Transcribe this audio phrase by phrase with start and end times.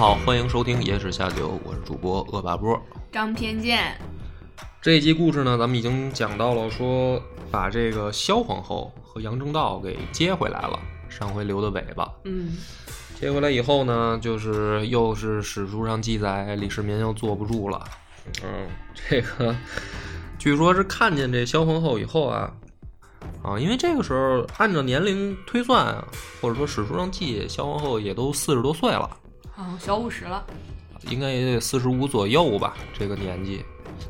[0.00, 2.82] 好，欢迎收听《野史下酒》，我是主播恶霸波。
[3.12, 4.00] 张偏见，
[4.80, 10.80] 这一集故事呢，咱们已经讲到了，说把这个萧皇后和杨正道给接回来了。
[11.10, 12.56] 上回留的尾巴，嗯，
[13.20, 17.84] 接回来以后呢，就是又是史书上记载，李世民又坐不住了。
[18.42, 19.54] 嗯，这个
[20.38, 22.50] 据说是看见这萧皇后以后啊，
[23.42, 26.02] 啊，因为这个时候按照年龄推算啊，
[26.40, 29.18] 或者说史书上记，萧皇后也都四十多岁了。
[29.60, 30.42] 哦，小五十了，
[31.10, 33.62] 应该也得四十五左右吧，这个年纪。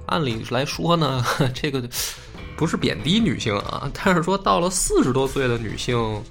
[0.06, 1.82] 按理来说呢， 这个
[2.56, 6.22] 不是贬低女性啊，但是说到了四十多岁的女性，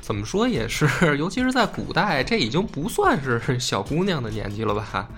[0.00, 5.08] 怎么说也是，尤其是在古代，这已经不算是小姑娘的年纪了吧？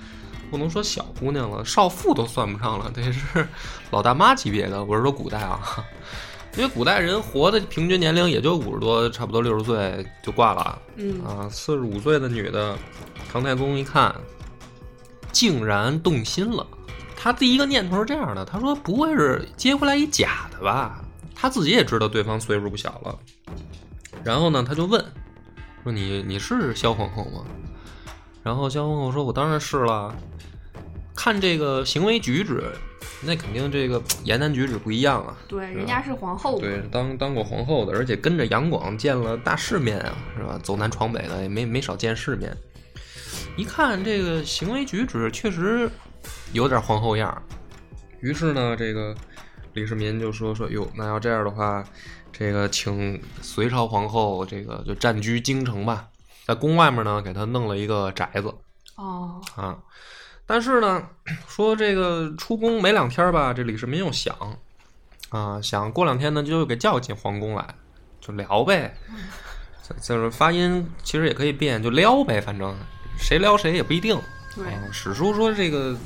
[0.50, 3.46] 不能说小姑娘了，少妇都算不上了，得是
[3.90, 4.82] 老大妈级别的。
[4.82, 5.60] 我是说古代啊，
[6.56, 10.82] 因为古代人活的平均年龄也就五十多，差不多六十岁就挂了。
[10.96, 12.76] 嗯啊，四十五岁的女的，
[13.32, 14.14] 唐太宗一看，
[15.32, 16.66] 竟然动心了。
[17.16, 21.02] 他第一个念头是这样的，他说：“不会是接回来一假的吧？”
[21.34, 23.18] 他自己也知道对方岁数不小了。
[24.22, 25.02] 然后呢，他就问
[25.84, 27.44] 说：“你你是萧皇后吗？”
[28.42, 30.14] 然后萧皇后说：“我当然是了。
[31.14, 32.64] 看这个行为举止，
[33.24, 35.36] 那肯定这个言谈举止不一样啊。
[35.46, 40.58] 对，人家是皇后，对，当当过皇后的，而且跟着杨广见了大世面啊，是吧？
[40.62, 42.56] 走南闯北的，也没没少见世面。
[43.56, 45.88] 一看这个行为举止，确实
[46.52, 47.42] 有点皇后样儿。
[48.20, 49.14] 于是呢，这个
[49.74, 51.84] 李世民就说说哟，那要这样的话，
[52.32, 56.08] 这个请隋朝皇后这个就暂居京城吧，
[56.46, 58.52] 在宫外面呢给她弄了一个宅子
[58.96, 59.78] 哦，啊。
[60.52, 61.02] 但是呢，
[61.48, 64.36] 说这个出宫没两天吧，这李世民又想
[65.30, 67.66] 啊，想过两天呢就又给叫进皇宫来，
[68.20, 68.94] 就聊呗。
[69.82, 72.76] 这就是发音其实也可以变，就撩呗，反正
[73.18, 74.14] 谁撩谁也不一定。
[74.54, 75.96] 对，啊，史书说这个，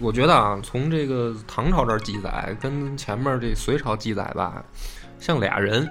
[0.00, 4.64] 我觉得啊，从这个唐朝这儿记载，跟前面这隋朝记载吧，
[5.20, 5.86] 像俩人。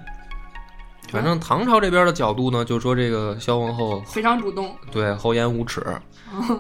[1.10, 5.82] 反正唐朝这边的角度呢，就说这个萧皇后非常主动，对厚颜无耻。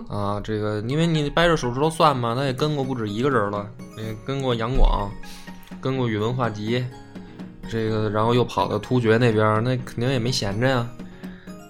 [0.07, 3.67] 啊，这个因为你掰着手指头算嘛，他也跟过不止一个人了，
[3.97, 5.09] 也跟过杨广，
[5.81, 6.85] 跟过宇文化及，
[7.69, 10.87] 这个然后又跑到突厥那边，那肯定也没闲着呀。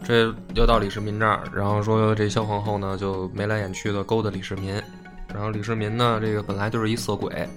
[0.04, 4.80] 这又到李世民这儿，然后说这萧皇后呢就眉来眼去的勾搭李世民，
[5.34, 7.50] 然后李世民呢这个本来就是一色鬼，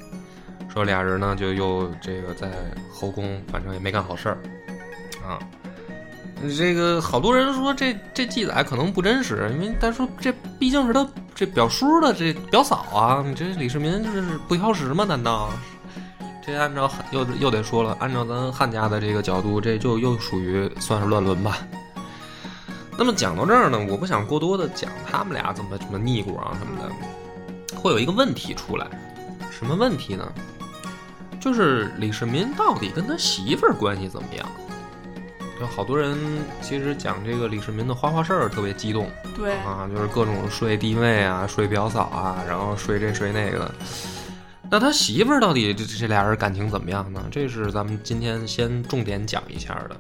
[0.73, 2.51] 说俩人呢就又这个在
[2.91, 4.39] 后宫，反正也没干好事儿
[5.27, 5.39] 啊。
[6.57, 15.05] 这个好多人说这这记载可能不真实，因为他说这毕竟是他这表叔的这表嫂啊，你这李世民这是不挑食吗？
[15.05, 15.51] 难道？
[16.47, 21.59] 这按照汉又又得说了，按照咱汉家的这个角度，这就又属于算是乱伦吧。
[22.97, 28.87] 那么讲到这儿呢，我不想过多的讲他们俩怎么怎么腻咕啊什么的，会有一个问题出来，
[29.51, 30.33] 什么问题呢？
[31.41, 34.49] 就是李世民到底跟他媳妇儿关系怎么样？
[35.61, 36.17] 有好多人
[36.63, 43.71] 其实讲这个李世民的花花事儿特别激动对，啊，就是各种睡弟妹啊、睡表嫂啊，然后睡这睡那个。
[44.71, 47.25] 那他媳妇儿到底这这俩人感情怎么样呢？
[47.31, 49.97] 这是咱们今天先重点讲一下的。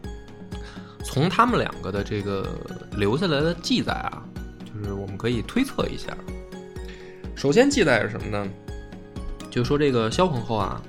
[1.03, 2.47] 从他们两个的这个
[2.93, 4.23] 留下来的记载啊，
[4.65, 6.17] 就是我们可以推测一下。
[7.35, 8.47] 首先记载是什么呢？
[9.51, 10.81] 就说这个萧皇后啊，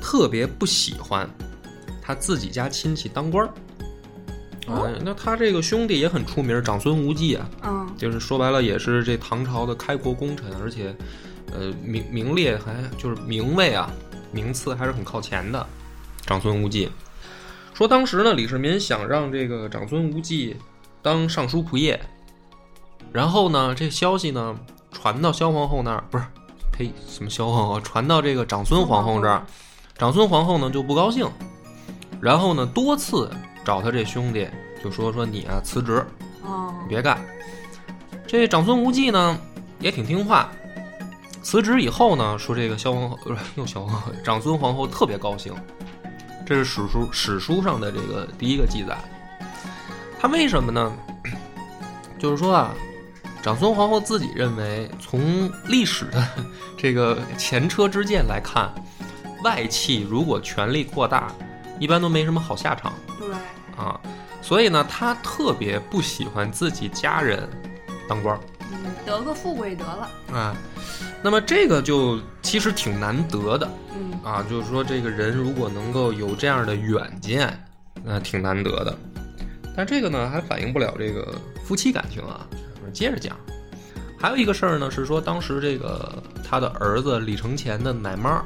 [0.00, 1.28] 特别不喜欢
[2.00, 3.50] 她自己家亲戚当官儿。
[4.74, 10.94] 啊、那他这个兄弟也很出名，长孙无忌啊，嗯，就是说白了也是这唐朝的开国功臣，而且，
[11.52, 13.90] 呃，名名列还就是名位啊，
[14.32, 15.66] 名次还是很靠前的。
[16.26, 16.88] 长孙无忌。
[17.72, 20.56] 说，当时呢，李世民想让这个长孙无忌
[21.00, 21.98] 当尚书仆射，
[23.12, 24.58] 然后呢，这消息呢
[24.90, 26.24] 传到萧皇后那儿，不是，
[26.72, 29.46] 呸，什么萧皇后，传到这个长孙皇后这儿，
[29.96, 31.26] 长孙皇后呢就不高兴，
[32.20, 33.30] 然后呢多次
[33.64, 34.48] 找他这兄弟，
[34.82, 36.04] 就说说你啊辞职，
[36.42, 37.18] 哦，你别干。
[38.26, 39.38] 这长孙无忌呢
[39.80, 40.50] 也挺听话，
[41.42, 45.54] 辞职以后呢，说这个萧皇后不是又萧皇后， 长孙皇后特别高兴，
[46.46, 48.96] 这是史书史书上的这个第一个记载。
[50.20, 50.92] 他为什么呢？
[52.18, 52.74] 就是说啊，
[53.42, 56.28] 长孙皇后自己认为，从历史的
[56.76, 58.70] 这个前车之鉴来看，
[59.44, 61.32] 外戚如果权力扩大，
[61.78, 63.07] 一般都没什么好下场对，
[63.78, 63.98] 啊。
[64.42, 67.48] 所以呢，他特别不喜欢自己家人
[68.08, 68.40] 当官儿
[68.70, 70.56] 嗯，得个富贵得了，啊。
[71.22, 77.52] 那么这个就其实挺难得的嗯啊，就是说这个人如果能够有这样的远见，
[78.04, 78.96] 那挺难得的。
[79.76, 81.34] 但这个呢，还反映不了这个
[81.64, 82.46] 夫妻感情啊。
[82.52, 83.36] 我们接着讲，
[84.18, 88.42] 还有一个事儿呢，是说当时这个他的儿子李承乾的奶妈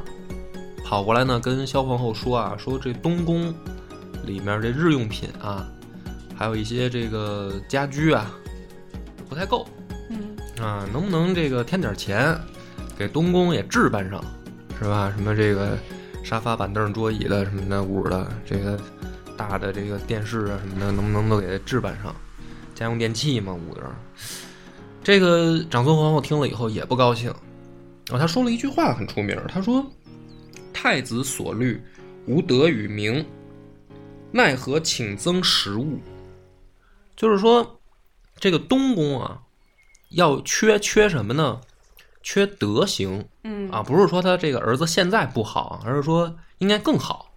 [0.84, 3.55] 跑过来呢，跟萧皇后说啊，说这东宫
[4.24, 5.69] 里面这日用品啊，
[6.34, 8.30] 还有一些这个家居啊，
[9.28, 9.66] 不太够
[10.10, 12.38] 嗯啊，能不能这个添点钱，
[12.96, 14.22] 给东宫也置办上，
[14.78, 15.12] 是吧？
[15.16, 15.78] 什么这个
[16.24, 18.78] 沙发、板凳、桌椅的什么的屋的，这个
[19.36, 22.14] 大的这个电视啊什么的，能不能都给置办上？
[22.74, 23.94] 家用电器嘛，屋子上。
[25.04, 27.30] 这个长孙皇后听了以后也不高兴，
[28.10, 29.84] 啊，她说了一句话很出名，她说
[30.72, 31.82] ：“太子所虑，
[32.26, 33.24] 无德与名，
[34.32, 36.00] 奈何请增食物？”
[37.17, 37.81] 就是说，
[38.38, 39.43] 这个东宫啊，
[40.11, 41.61] 要缺缺什么呢？
[42.25, 47.32] 缺德行嗯啊，不是说他这个儿子现在不好，而是说应该更好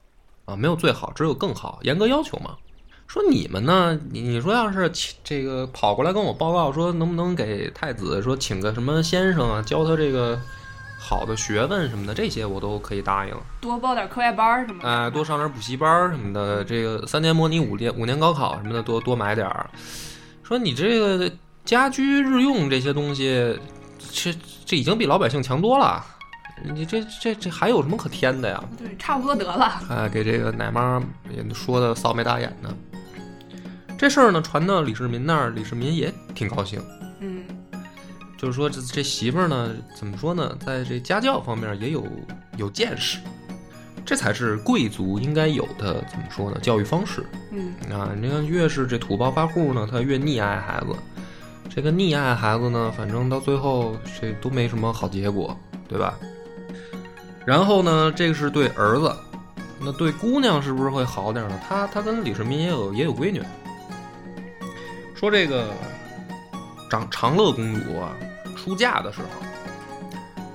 [0.46, 2.56] 啊，没有最好，只有更好，严格要求嘛。
[3.08, 4.92] 说你们呢，你你说要是
[5.24, 10.40] 这个跑过来跟我报告说，能不能给太子说请个什么先生啊，教他这个
[11.08, 13.34] 好的学问什么的，这些我都可以答应。
[13.62, 19.70] 多报点课外班儿什么的，哎，多上点补习班儿什么的，这个三年模拟五年五年高考什么的，多多买点儿。
[20.42, 21.32] 说你这个
[21.64, 23.56] 家居日用这些东西，
[24.12, 24.34] 这
[24.66, 26.04] 这已经比老百姓强多了。
[26.64, 28.64] 你这这这还有什么可添的呀？
[28.76, 31.00] 对，差不多得了，哎，给这个奶妈
[31.30, 32.74] 也说的臊眉大眼的。
[33.98, 36.95] 这事儿呢传到李世民那儿，李世民也挺高兴，嗯
[38.46, 42.06] 就是说这这媳妇儿呢，怎么说呢，在这家教方面也有
[42.58, 43.18] 有见识，
[44.06, 46.60] 这才是贵族应该有的怎么说呢？
[46.62, 48.12] 教育方式嗯啊！
[48.22, 50.96] 你看，越是这土暴发户呢，他越溺爱孩子。
[51.74, 55.58] 这个溺爱孩子呢，反正到最后这都没什么好结果，
[55.90, 56.14] 对吧？
[57.48, 59.12] 然后呢，这个是对儿子，
[59.80, 61.60] 那对姑娘是不是会好点呢？
[61.68, 63.42] 他他跟李世民也有也有闺女，
[65.16, 65.74] 说这个
[66.92, 68.16] 长长乐公主啊
[68.66, 69.28] 出嫁的时候，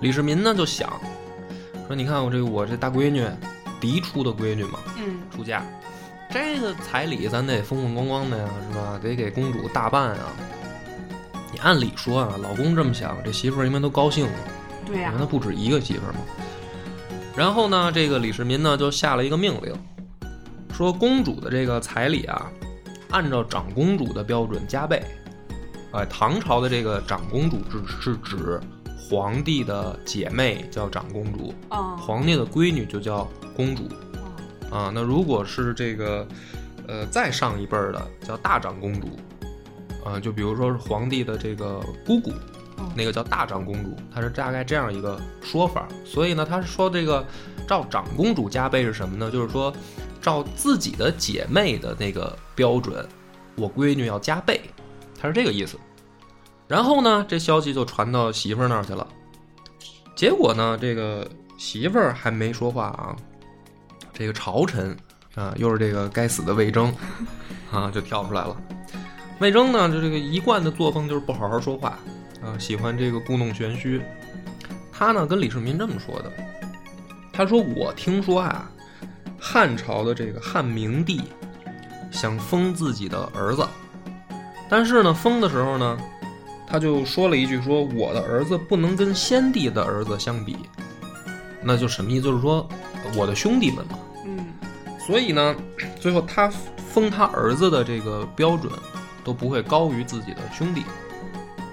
[0.01, 0.91] 李世民呢就想
[1.87, 3.25] 说，你看我这我这大闺女，
[3.81, 5.62] 嫡出的闺女嘛，嗯出嫁，
[6.29, 8.99] 这个彩礼咱得风风光光的呀，是吧？
[9.01, 10.33] 得给公主大办啊。
[11.53, 14.33] 你按理说啊，老公这么想，这媳妇儿应该都高兴了。
[14.85, 16.19] 对呀因为，他不止一个媳妇儿嘛。
[17.37, 19.73] 然后呢，这个李世民呢就下了一个命令，
[20.75, 22.51] 说公主的这个彩礼啊，
[23.11, 25.01] 按照长公主的标准加倍。
[25.93, 28.61] 哎，唐朝的这个长公主是是指
[28.97, 33.89] 皇帝的姐妹叫长公主，啊皇帝的闺女就叫公主
[34.71, 34.93] 啊。
[34.95, 36.27] 那如果是这个
[36.87, 39.19] 呃再上一辈儿的叫大长公主，
[40.05, 42.33] 啊，就比如说是皇帝的这个姑姑，
[42.95, 45.89] 那个叫大长公主，它是大概这样一个说法。
[46.05, 47.27] 所以呢，他是说这个
[47.67, 49.29] 照长公主加倍是什么呢？
[49.29, 49.75] 就是说
[50.23, 53.05] 照自己的姐妹的那个标准，
[53.57, 54.61] 我闺女要加倍，
[55.20, 55.78] 他是这个意思。
[56.67, 59.06] 然后呢，这消息就传到媳妇儿那儿去了。
[60.17, 63.17] 结果呢，这个媳妇儿还没说话啊，
[64.12, 64.96] 这个朝臣
[65.34, 66.94] 啊，又是这个该死的魏征
[67.70, 68.56] 啊，就跳出来了。
[69.41, 71.98] 魏征呢，就这个一贯的作风就是不好好说话
[72.43, 74.00] 啊，喜欢这个故弄玄虚。
[74.93, 76.32] 他呢跟李世民这么说的，
[77.32, 78.70] 他说：“我听说啊，
[79.41, 81.22] 汉朝的这个汉明帝
[82.10, 83.67] 想封自己的儿子，
[84.70, 85.98] 但是呢，封的时候呢，
[86.67, 90.56] 他就说了一句说我的儿子不能跟先帝的儿子相比，
[91.60, 92.22] 那就什么意思？
[92.22, 92.67] 就是说
[93.17, 93.98] 我的兄弟们嘛。
[94.24, 94.46] 嗯
[95.05, 95.56] 所以呢，
[95.98, 96.48] 最后他
[96.93, 98.72] 封他儿子的这个标准
[99.24, 100.84] 都不会高于自己的兄弟，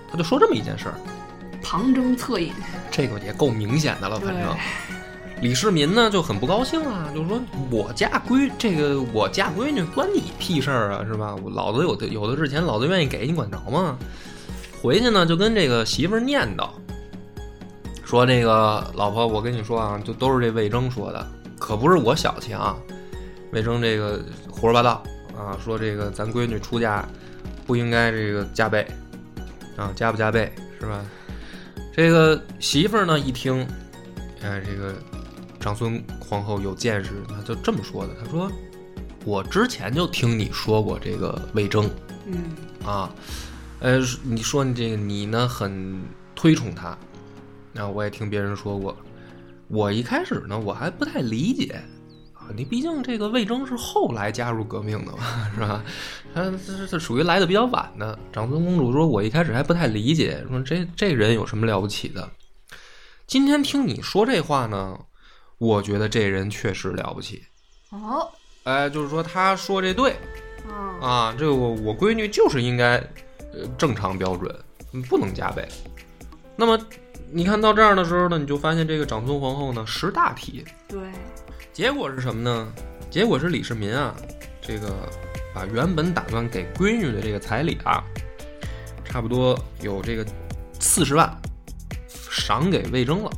[0.09, 0.95] 他就说这么一件事儿，
[1.61, 2.51] 旁征侧引，
[2.89, 4.19] 这个也够明显的了。
[4.19, 4.55] 反正
[5.41, 7.39] 李世民呢就很不高兴啊，就说
[7.69, 11.35] 我嫁闺这个我嫁闺女关你屁事儿啊，是吧？
[11.53, 13.97] 老子有的有的是钱，老子愿意给你管着吗？
[14.81, 16.69] 回去呢就跟这个媳妇儿念叨，
[18.03, 21.27] 说这个老婆，我跟你说啊，就都是这魏征说的，
[21.59, 22.75] 可不是我小气啊。
[23.51, 25.03] 魏征这个胡说八道
[25.37, 27.07] 啊，说这个咱闺女出嫁
[27.65, 28.85] 不应该这个加倍
[29.75, 31.05] 啊，加不加倍是吧？
[31.95, 33.65] 这个媳妇儿呢一听，
[34.43, 34.93] 哎，这个
[35.67, 38.49] 长孙皇后有见识，她就这么说的，她说
[39.25, 41.89] ：“我之前就听你说过这个魏征
[42.25, 42.55] 嗯
[42.85, 43.13] 啊，
[43.81, 46.01] 呃，你说你这个你呢很
[46.33, 46.97] 推崇他，
[47.73, 48.95] 那我也听别人说过。
[49.67, 51.83] 我一开始呢，我还不太理解
[52.33, 55.19] 啊，你毕竟这个魏征是后来加入革命的嘛，
[55.53, 55.83] 是吧？
[56.33, 58.17] 他这这属于来的比较晚的。
[58.31, 62.31] 长孙公主说，我一开始还不太理解，说这这人有什么了不起的？
[63.25, 64.97] 今天听你说这话呢，
[65.57, 67.43] 我觉得这人确实了不起。
[67.89, 68.29] 哦，
[68.63, 70.15] 哎，就是说他说这对
[70.67, 72.97] 嗯，啊，这个我我闺女就是应该
[73.53, 74.53] 呃正常标准，
[74.93, 75.67] 嗯不能加倍。
[76.55, 76.77] 那么
[77.31, 80.99] 你看到这儿的时候呢，你就发现这个长孙皇后呢识大体，对，
[81.71, 82.73] 结果是什么呢？
[83.09, 84.13] 结果是李世民啊，
[84.61, 84.93] 这个
[85.53, 88.03] 把原本打算给闺女的这个彩礼啊，
[89.05, 90.25] 差不多有这个
[90.77, 91.33] 四十万，
[92.29, 93.31] 赏给魏征了，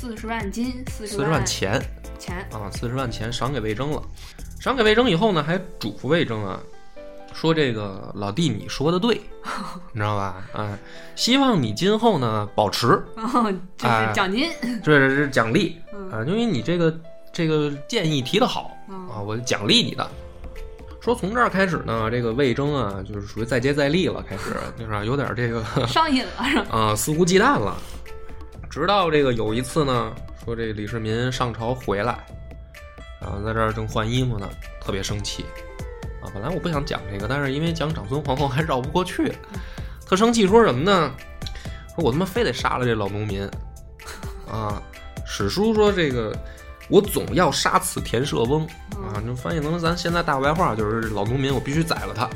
[0.00, 1.82] 四十万金，四十万钱
[2.20, 4.00] 钱，啊，四十万钱赏给魏征了。
[4.60, 6.60] 赏给魏征以后呢，还嘱咐魏征啊，
[7.34, 9.20] 说这个老弟你说的对，
[9.92, 10.36] 你知道吧？
[10.52, 10.78] 啊，
[11.16, 14.48] 希望你今后呢保持，然后就哎是奖金，
[14.84, 16.96] 这是奖励嗯啊，因为你这个
[17.32, 20.08] 这个建议提的好啊，嗯我就奖励你的。
[21.00, 26.66] 说从这儿开始呢，这个魏征啊，就是属于再接再厉了，开始 就是有点这个上瘾了是吧？
[26.70, 27.76] 啊肆无忌惮了。
[28.70, 30.12] 直到这个有一次呢，
[30.44, 32.18] 说这李世民上朝回来，
[33.20, 34.48] 然后在这儿正换衣服呢，
[34.80, 35.44] 特别生气
[36.22, 36.30] 啊。
[36.32, 39.32] 本来我不想讲这个，但是因为讲长孙皇后还绕不过去，
[40.06, 41.12] 特生气说什么呢？
[41.94, 43.48] 说我他妈非得杀了这老农民
[44.48, 44.82] 啊！
[45.26, 46.34] 史书说这个
[46.88, 52.28] 我总要杀此田舍翁啊，就翻译成咱现在大白话就是老农民我必须宰了他。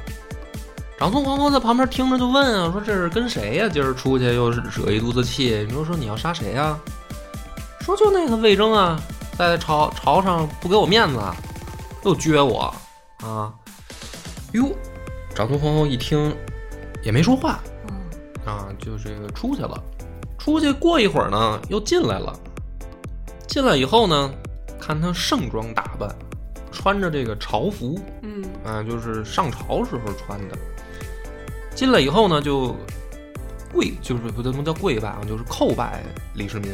[1.02, 6.78] 长孙皇后在旁边听着就问啊，说这是跟谁呀、今儿出去又是惹一肚子气，你说说你要杀谁呀、
[7.80, 8.96] 说就那个魏征啊，
[9.36, 11.18] 在朝朝上不给我面子，
[12.04, 12.72] 又撅我
[13.16, 13.52] 啊！
[14.52, 14.70] 哟，
[15.34, 16.32] 长孙皇后一听
[17.02, 18.00] 也没说话嗯，
[18.46, 19.82] 啊，就这个出去了。
[20.38, 22.32] 出去过一会儿呢，又进来了。
[23.48, 24.32] 进来以后呢，
[24.80, 26.08] 看他盛装打扮，
[26.70, 30.56] 穿着这个朝服，嗯，啊，就是上朝时候穿的。
[31.74, 32.76] 进来以后呢，就
[33.72, 36.02] 跪，就是不能叫跪拜啊，就是叩拜
[36.34, 36.72] 李世民。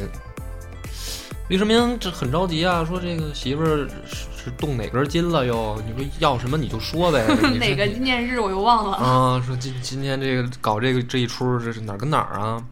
[1.47, 5.81] 李世民这很着急啊，说这个媳妇儿是是动哪根筋了又？
[5.87, 7.25] 你说要什么你就说呗。
[7.59, 8.97] 哪个纪念日我又忘了。
[8.97, 9.43] 啊？
[9.45, 12.63] 说今今天这个搞这个这一出，这是哪儿跟哪儿啊？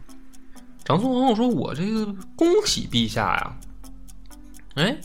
[0.84, 3.56] 长孙皇后说：“我这个恭喜陛下呀。”
[4.76, 4.96] 哎，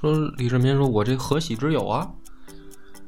[0.00, 2.10] 说李世民说：“我这何喜之有啊？”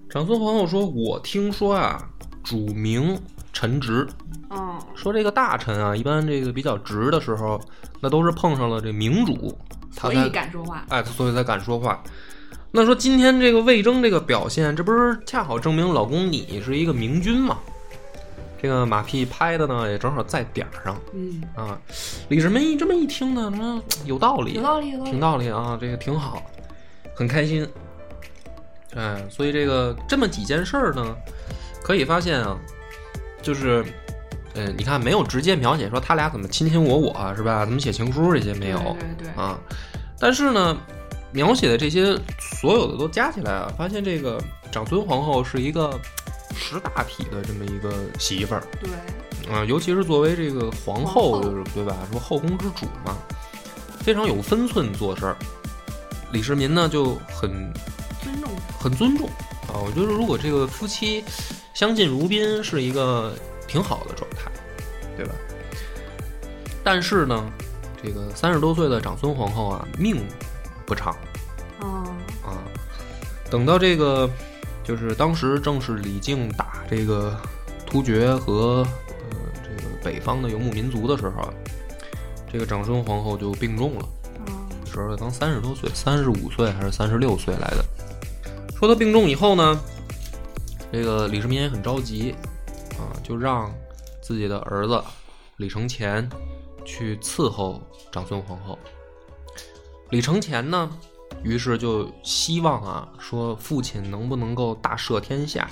[0.09, 2.00] 长孙皇后说：“我听说啊，
[2.45, 3.19] 主明
[3.53, 4.07] 臣直，
[4.51, 7.61] 嗯，说这个大臣啊，一般这个比较直的时候，
[8.01, 9.57] 那都是碰上了这明主，
[9.95, 10.85] 他所才以敢说话。
[10.89, 12.03] 哎，所以才敢说话。
[12.71, 17.59] 那说今天这个魏征这个表现，这不是恰好证明老公你是一个明君吗？
[18.63, 21.77] 这个马屁拍的呢，也正好在点儿上嗯，啊。
[22.29, 25.21] 李世民一这么一听呢，说有道理，有道理，有道理挺。
[25.21, 26.43] 道理啊，这个挺好，
[27.15, 27.69] 很开心。
[28.95, 31.15] 哎，所以这个这么几件事儿呢，
[31.83, 32.57] 可以发现啊，
[33.43, 33.85] 就是，
[34.55, 37.65] 呃，你看没有直接描写说他俩怎么亲亲我我是吧？
[37.65, 39.59] 怎么写情书这些没有对对对，啊，
[40.19, 40.77] 但是呢，
[41.33, 42.17] 描写的这些
[42.61, 45.99] 所有的都加起来啊，发现这个长孙皇后是一个
[46.55, 48.63] 识大体的这么一个媳妇儿。
[48.81, 51.97] 对，啊，尤其是作为这个皇后，就是对吧？
[52.11, 53.17] 说后宫之主嘛，
[53.99, 55.37] 非常有分寸做事儿。
[56.31, 57.51] 李世民呢就很
[58.23, 58.51] 尊重。
[58.81, 59.29] 很尊重
[59.69, 61.23] 啊，我觉得如果这个夫妻
[61.75, 63.35] 相敬如宾是一个
[63.67, 64.50] 挺好的状态，
[65.17, 65.33] 对吧？
[66.85, 67.50] 但是呢，
[68.02, 70.23] 这个三十多岁的长孙皇后啊，命
[70.85, 71.17] 不长
[71.81, 72.05] 哦，
[72.45, 72.59] 啊。
[73.50, 74.29] 等到这个，
[74.83, 77.38] 就是当时正是李靖打这个
[77.87, 81.55] 突厥和呃这个北方的游牧民族的时候啊，
[82.52, 84.09] 这个长孙皇后就病重了。
[84.47, 84.52] 哦，
[84.85, 87.85] 那时候刚三十多岁，三十五岁还是三十六岁来的。
[88.76, 89.81] 说他病重以后呢，
[90.93, 92.35] 这个李世民也很着急
[92.99, 93.73] 啊，就让
[94.21, 95.03] 自己的儿子
[95.57, 96.29] 李承乾
[96.85, 97.81] 去伺候
[98.13, 98.79] 长孙皇后。
[100.11, 100.91] 李承乾呢，
[101.43, 105.67] 于是就希望啊，说父亲能不能够大赦天下，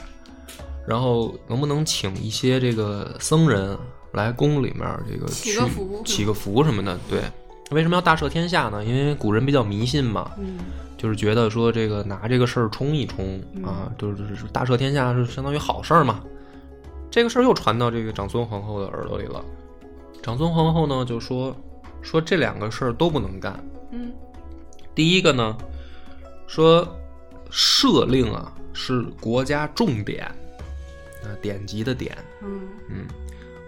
[0.89, 3.77] 然后能不能请一些这个僧人
[4.15, 6.99] 来宫里面这个祈去个福祈个福什么的。
[7.11, 7.23] 对，
[7.71, 8.85] 为什么要大赦天下呢？
[8.85, 10.59] 因为古人比较迷信嘛，嗯，
[10.97, 16.21] 就是觉得说这个拿这个事儿冲一冲嗯啊，就是大赦天下是相当于好事儿嘛。
[17.11, 19.45] 这个事儿又传到这个长孙皇后的耳朵里了。
[20.23, 21.57] 长孙皇后呢就说
[22.03, 23.59] 说这两个事儿都不能干。
[23.93, 24.13] 嗯，
[24.95, 25.57] 第一个呢，
[26.47, 26.87] 说
[27.51, 30.25] 赦令啊是国家重点，
[31.23, 33.07] 啊，典籍的典，嗯嗯，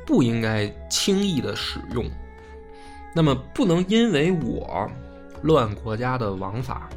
[0.05, 2.05] 不应该轻易的使用。
[3.15, 4.91] 那么不能因为我
[5.43, 6.89] 乱国家的王法。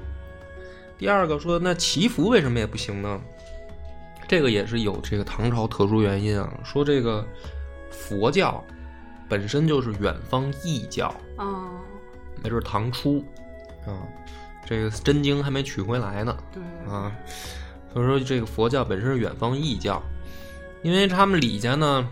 [0.97, 3.19] 第二个说，那祈福为什么也不行呢？
[4.27, 6.51] 这个也是有这个唐朝特殊原因啊。
[6.63, 7.25] 说这个
[7.91, 8.63] 佛教
[9.27, 11.69] 本身就是远方异教，啊，
[12.41, 13.23] 那是唐初
[13.85, 14.07] 啊，
[14.65, 17.11] 这个真经还没取回来呢对，啊，
[17.93, 20.01] 所以说这个佛教本身是远方异教，
[20.81, 22.07] 因为他们李家呢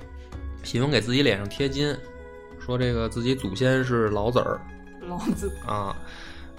[0.64, 1.96] 喜欢给自己脸上贴金，
[2.66, 4.60] 说这个自己祖先是老子儿
[5.08, 5.96] 老子，啊，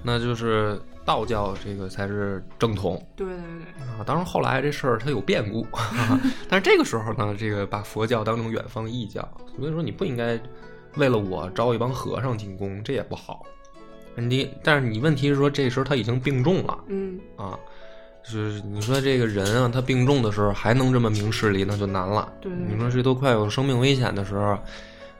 [0.02, 4.04] 那就是道教这个才是正统对对对，啊。
[4.04, 5.66] 当然后来这事儿它有变故，
[6.48, 9.26] 但是这个时候呢，这个把佛教当成远方异教，
[9.58, 10.38] 所以说你不应该
[10.96, 13.42] 为了我招一帮和尚进宫，这也不好。
[14.16, 17.58] 你但是你问题是说这时候他已经病重了嗯啊，
[18.22, 22.32] 就是你说这个人啊，他病重的时候还能这么明事理，那就难了。
[22.40, 24.56] 对对你说这都快有生命危险的时候，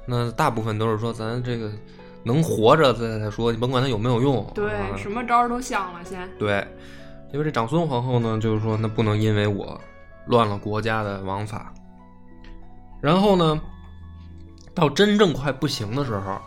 [0.07, 1.71] 那大部分都是说咱这个
[2.23, 4.45] 能活着再再说，你甭管他有没有用。
[4.55, 6.67] 对，啊什么招儿都想了先，对，
[7.33, 9.81] 因为这长孙皇后呢，就是说那不能因为我
[10.27, 11.73] 乱了国家的王法。
[13.01, 13.61] 然后呢，
[14.75, 16.39] 到真正快不行的时候，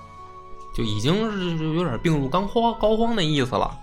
[0.76, 3.78] 就已经是就有点病入膏肓膏肓那意思了。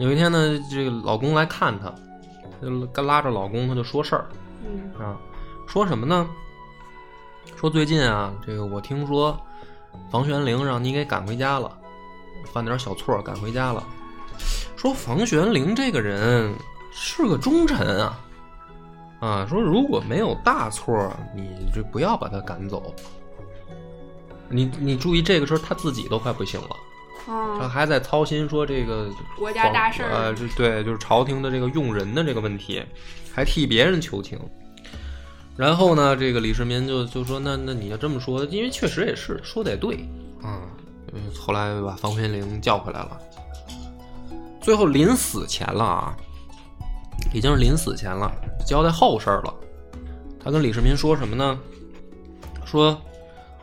[0.00, 1.94] 有一天呢，这个老公来看她，
[2.60, 4.26] 就拉着老公，她就说事儿
[4.66, 5.16] 嗯啊，
[5.68, 6.28] 说什么呢？
[7.64, 9.34] 说最近啊，这个我听说
[10.10, 11.74] 房玄龄让你给赶回家了，
[12.52, 13.82] 犯点小错赶回家了。
[14.76, 16.54] 说房玄龄这个人
[16.92, 18.20] 是个忠臣啊，
[19.18, 22.94] 啊，说如果没有大错，你就不要把他赶走。
[24.50, 26.76] 你你注意，这个时候他自己都快不行了，
[27.26, 32.84] 他啊，还在操心说这个国家大事儿呃，对，就是朝廷的这个用人的这个问题，
[33.34, 34.38] 还替别人求情。
[35.56, 39.96] 然后呢，这个李世民就就说：“那那你要这么说，因为确实也是说的也对
[40.42, 40.62] 啊。
[41.12, 43.18] 嗯，后来把房玄龄叫回来了。
[44.60, 46.16] 最后临死前了啊，
[47.32, 48.32] 已经是临死前了，
[48.66, 49.54] 交代后事儿了。
[50.42, 51.58] 他跟李世民说什么呢？
[52.64, 53.00] 说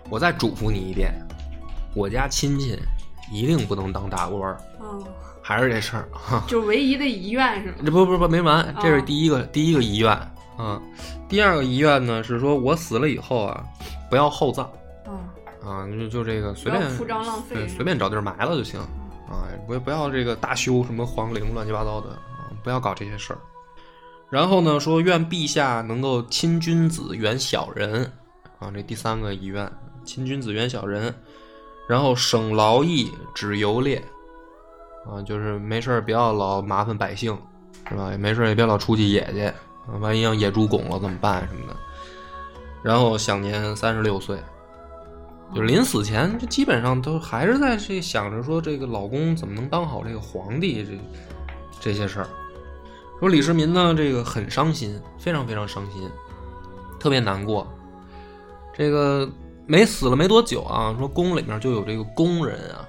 [0.10, 1.13] 我再嘱咐你一遍，
[1.94, 2.80] 我家亲戚
[3.34, 5.04] 一定不能当大官儿，嗯，
[5.42, 6.44] 还是这事儿哈。
[6.48, 7.76] 就唯一的遗愿是吗？
[7.84, 10.10] 这不不不没完，这是哦第一个、第一个遗愿
[10.62, 10.82] 啊。
[11.28, 13.63] 第二个遗愿呢是说我死了以后啊，
[14.10, 14.69] 不要厚葬
[15.08, 18.80] 嗯，啊，就就这个随便铺张浪费对，随便找地儿埋了就行
[19.30, 23.39] 啊，不不要这个大修什么皇陵乱七八糟的啊，不要搞这些事儿。
[24.30, 28.12] 然后呢，说愿陛下能够亲君子远小人
[28.60, 29.69] 啊，这第三个遗愿，
[30.06, 31.13] 亲君子远小人。
[31.89, 34.02] 然后省劳役止游猎
[35.06, 37.38] 啊，就是没事儿不要老麻烦百姓，
[37.89, 38.12] 是吧？
[38.12, 39.52] 也没事儿也别老出去野去
[39.88, 41.76] 啊，万一让野猪拱了怎么办什么的。
[42.84, 44.38] 然后享年三十六岁，
[45.54, 51.00] 就临死前，就基本上都还是在这想着说，这个老公怎么能当好这个皇帝这
[51.80, 52.28] 这些事儿。
[53.20, 56.10] 说李世民呢，这个很伤心，非常非常伤心，
[57.00, 57.72] 特别难过。
[58.74, 59.30] 这个
[59.67, 62.88] 没死了没多久啊，说宫里面就有这个宫人啊，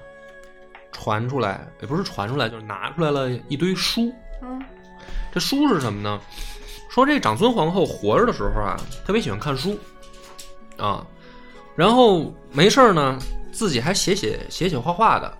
[0.91, 4.11] 传出来，也不是传出来，就是拿出来了一堆书。
[4.41, 4.59] 嗯
[5.31, 6.19] 这书是什么呢？
[6.93, 9.75] 说这长孙皇后活着的时候啊，特别喜欢看书
[10.77, 11.03] 啊，
[11.75, 13.17] 然后没事呢，
[13.51, 15.35] 自己还写写写写画画的，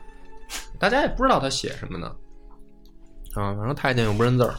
[0.80, 2.08] 大家也不知道他写什么呢
[3.36, 4.56] 啊，反正太监又不认字儿，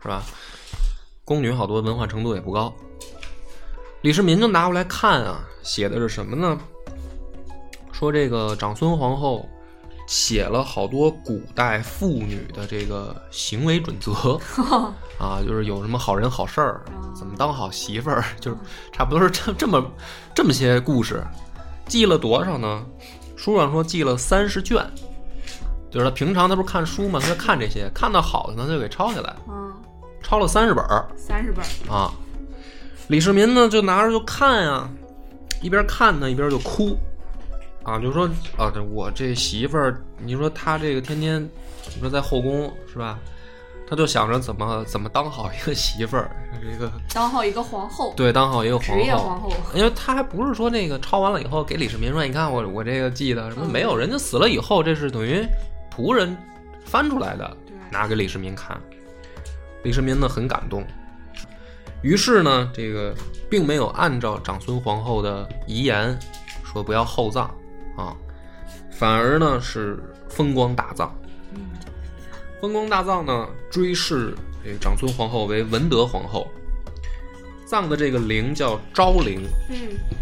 [0.00, 0.22] 是吧？
[1.26, 2.74] 宫女好多文化程度也不高。
[4.00, 6.58] 李世民就拿过来看啊，写的是什么呢？
[7.92, 9.46] 说这个长孙皇后
[10.10, 14.12] 写了好多古代妇女的这个行为准则
[15.20, 16.80] 啊，就是有什么好人好事儿，
[17.14, 18.56] 怎么当好媳妇儿，就是
[18.92, 19.80] 差不多是这这么
[20.34, 21.22] 这么些故事，
[21.86, 22.84] 记了多少呢？
[23.36, 24.84] 书上说记了三十卷，
[25.92, 29.72] 就是他平常他不是看书嘛，他就看这些，看到好的呢他就给抄下来，嗯，
[30.20, 32.12] 抄了三十本儿三十本儿，啊。
[33.06, 34.90] 李世民呢就拿着就看呀、
[35.62, 36.98] 一边看呢一边就哭，
[37.90, 41.42] 啊，就说啊，这我这媳妇儿，你说她这个天天，
[41.94, 43.18] 你说在后宫是吧？
[43.88, 46.30] 她就想着怎么怎么当好一个媳妇儿，
[46.62, 55.44] 这个 当好一个皇后，对当好一个皇职业后，皇后，因为她还不是说那个抄完了以后给李世民说，你看我我这个记得什么嗯没有，人家死了以后，这是等于
[55.92, 56.36] 仆人
[56.84, 57.56] 翻出来的，
[57.90, 58.80] 拿给李世民看。
[59.82, 60.84] 李世民呢很感动，
[62.02, 63.12] 于是呢，这个
[63.50, 66.16] 并没有按照长孙皇后的遗言
[66.62, 67.52] 说不要厚葬
[68.00, 68.16] 啊，
[68.90, 71.14] 反而呢是风光大葬。
[71.54, 71.60] 嗯
[72.60, 74.34] 风光大葬呢，追谥
[74.64, 76.46] 这个长孙皇后为文德皇后。
[77.64, 79.76] 葬的这个陵叫昭陵，嗯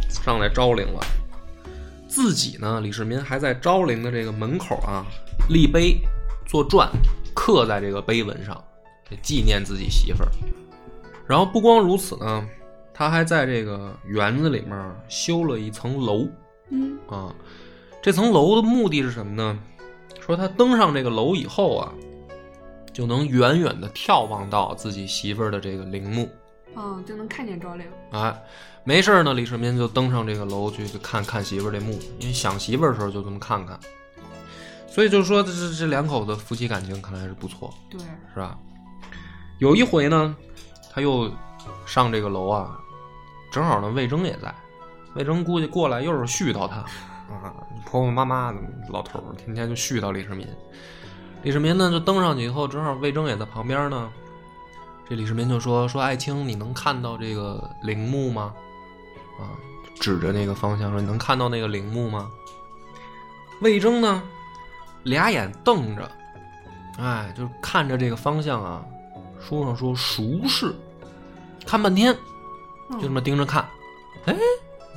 [0.09, 1.01] 上来昭陵了。
[2.07, 5.05] 自己呢，李世民还在昭陵的这个门口啊
[5.49, 6.01] 立碑
[6.47, 6.91] 做传，
[7.35, 8.63] 刻在这个碑文上，
[9.23, 10.31] 纪念自己媳妇儿。
[11.27, 12.47] 然后不光如此呢，
[12.95, 16.29] 他还在这个园子里面修了一层楼
[16.71, 17.35] 嗯啊。
[18.01, 19.59] 这层楼的目的是什么呢？
[20.21, 21.93] 说他登上这个楼以后啊，
[22.93, 26.29] 就能远远的眺望到自己媳妇儿的这个陵墓。
[26.77, 27.87] 嗯，就能看见昭陵。
[28.11, 28.43] 哎，
[28.85, 33.79] 没事儿呢，李世民就登上这个楼去看看媳妇儿这墓，因为想媳妇儿的时候就这么看看。
[34.87, 38.01] 所以就说这这这两口子夫妻感情看来是不错，对，
[38.35, 38.59] 是吧？
[39.59, 40.37] 有一回呢，
[40.93, 41.31] 他又
[41.87, 42.79] 上这个楼啊，
[43.51, 44.55] 正好呢魏征也在，
[45.15, 46.85] 魏征估计过来又是絮叨他
[47.29, 47.53] 啊，
[47.85, 50.47] 婆婆妈妈的老头儿天天就絮叨李世民。
[51.43, 54.11] 李世民呢就登上去以后，正好魏征也在旁边呢。
[55.09, 58.55] 这李世民就说：“说爱卿，你能看到这个陵墓吗？”
[59.39, 59.55] 啊，
[60.01, 62.31] 指着那个方向说：“你能看到那个陵墓吗？”
[63.63, 64.23] 魏征呢，
[65.05, 66.11] 俩眼瞪着，
[66.99, 68.85] 哎，就看着这个方向啊。
[69.41, 70.75] 书上说熟视，
[71.65, 72.13] 看半天，
[72.93, 73.65] 就这么盯着看。
[74.27, 74.37] 哎，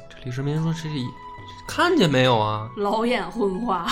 [0.09, 0.89] 这李世民说：“这
[1.73, 3.87] 看见没有啊？”老眼昏花。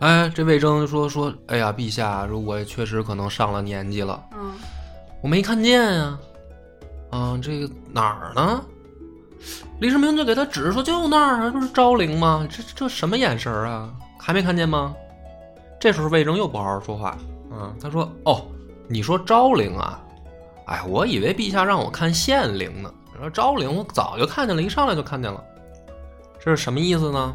[0.00, 4.52] 哎，这魏征就说：“说，哎呀，陛下，说我也确实可能上了年纪了。”嗯
[5.22, 6.18] 我没看见呀、
[7.10, 8.62] 啊，这个哪儿呢？
[9.80, 12.46] 李世民就给他指说，就那儿，不是昭陵吗？
[12.48, 13.90] 这这什么眼神啊？
[14.20, 14.94] 还没看见吗？
[15.80, 17.16] 这时候魏征又不好好说话，
[17.50, 18.44] 嗯，他说：“哦，
[18.88, 20.00] 你说昭陵啊？
[20.66, 22.92] 哎，我以为陛下让我看县陵呢。
[23.18, 25.42] 说昭陵我早就看见了，一上来就看见了。
[26.46, 27.34] 这是什么意思呢？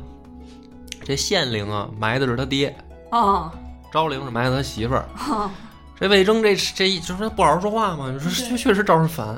[1.04, 2.72] 这县令啊，埋的是他爹；
[3.12, 3.52] 哦
[3.92, 5.06] 昭陵是埋的他媳妇儿。
[5.28, 5.52] 哦
[6.00, 9.38] 这魏征这这一就是不好好说话嘛，说确确实招人烦。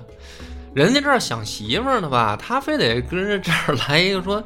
[0.76, 4.44] 人家这儿想媳妇儿呢吧，他非得跟着这儿来一个说，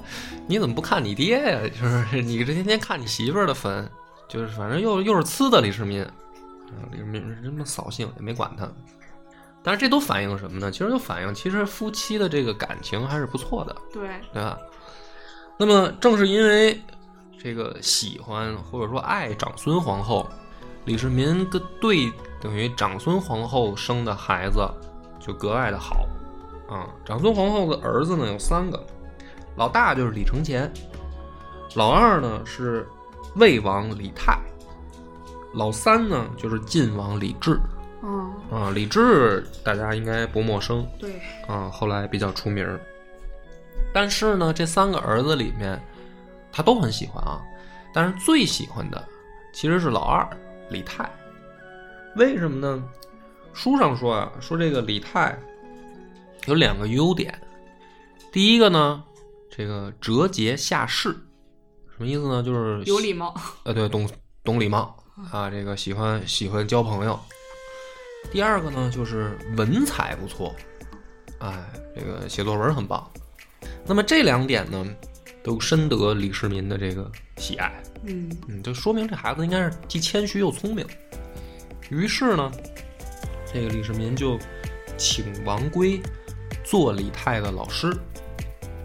[0.48, 1.60] 你怎么不看你爹呀？
[1.78, 3.86] 就是你这天天看你媳妇儿的坟，
[4.30, 6.10] 就是反正又又是呲的李世民，啊，
[6.90, 8.66] 李世民这么扫兴也没管他。
[9.62, 10.72] 但是这都反映什么呢？
[10.72, 14.58] 其实就反映其实夫妻的这个感情还是不错的，对，对吧？
[15.58, 16.80] 那么正是因为
[17.38, 20.30] 这个喜欢或者说爱长孙皇后，
[20.86, 24.70] 李世民跟对等于长孙皇后生的孩子
[25.20, 26.08] 就格外的好
[26.70, 26.86] 啊。
[27.04, 28.86] 长孙皇后的儿子呢有三个，
[29.56, 30.72] 老大就是李承乾，
[31.76, 32.88] 老二呢是
[33.36, 34.40] 魏王李泰，
[35.54, 37.60] 老三呢就是晋王李治
[38.04, 38.72] 嗯啊。
[38.76, 42.80] 李治大家应该不陌生，对，啊，后来比较出名儿。
[43.94, 45.82] 但是呢，这三个儿子里面，
[46.52, 47.42] 他都很喜欢啊。
[47.94, 49.04] 但是最喜欢的
[49.54, 50.28] 其实是老二
[50.70, 51.10] 李泰。
[52.16, 52.84] 为什么呢？
[53.54, 55.38] 书上说啊，说这个李泰
[56.46, 57.34] 有两个优点。
[58.32, 59.04] 第一个呢，
[59.50, 61.10] 这个折节下士，
[61.90, 62.44] 什么意思呢？
[62.44, 63.34] 就是有礼貌。
[63.64, 64.08] 呃，对，懂
[64.44, 64.96] 懂礼貌
[65.32, 67.20] 啊，这个喜欢喜欢交朋友。
[68.32, 70.54] 第二个呢，就是文采不错，
[71.40, 73.10] 哎，这个写作文很棒。
[73.88, 74.86] 那么这两点呢，
[75.42, 80.86] 都深得李世民的这个喜爱，嗯嗯，就说明这孩子应该是既谦虚又聪明。
[81.90, 82.52] 于是呢，
[83.52, 84.38] 这个李世民就
[84.98, 86.02] 请王圭
[86.66, 87.96] 做李泰的老师，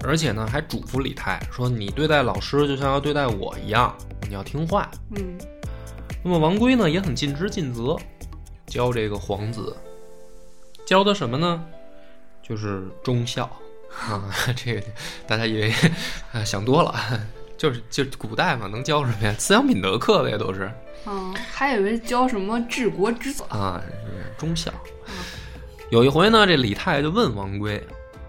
[0.04, 3.92] 而且呢还嘱咐李泰说：“你对待老师就像要对待我一样，
[4.28, 5.36] 你要听话。”嗯
[6.24, 7.98] 那么王圭呢也很尽职尽责，
[8.66, 9.76] 教这个皇子，
[10.86, 11.64] 教的什么呢？
[12.40, 13.50] 就是忠孝
[13.92, 14.24] 啊。
[14.56, 14.82] 这个
[15.26, 15.72] 大家以为
[16.32, 16.94] 啊想多了，
[17.56, 19.34] 就是就是古代嘛，能教什么呀？
[19.38, 20.70] 思想品德课呗，都是
[21.06, 23.44] 嗯，还以为教什么治国之策。
[23.50, 24.72] 啊，是忠孝。
[25.90, 27.76] 有一回呢，这李泰就问王圭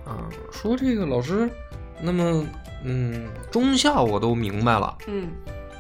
[0.06, 1.50] 啊，说这个老师，
[2.02, 2.46] 那么
[2.84, 5.30] 嗯，忠孝我都明白了，嗯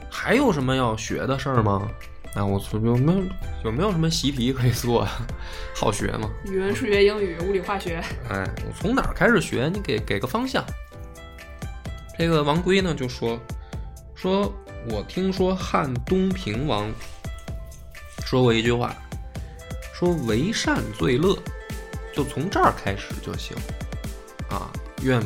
[0.10, 1.90] 还有什么要学的事儿吗？
[2.36, 3.24] 啊，我从有没有
[3.66, 5.28] 有没有什么习题可以做啊？
[5.76, 6.30] 好学吗？
[6.46, 8.04] 语文、数学、英语、物理、化学。
[8.30, 9.70] 哎，我从哪儿开始学？
[9.74, 10.66] 你给给个方向。
[12.18, 13.40] 这个王圭呢就说
[14.16, 14.52] 说，
[14.90, 16.92] 我听说汉东平王
[18.26, 18.96] 说过一句话，
[19.94, 21.38] 说为善最乐，
[22.16, 23.56] 就从这儿开始就行
[24.50, 24.72] 啊。
[25.04, 25.22] 愿